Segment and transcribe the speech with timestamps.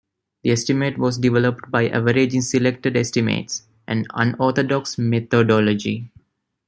[0.43, 6.09] This estimate was developed by averaging selected estimates- an unorthodox methodology.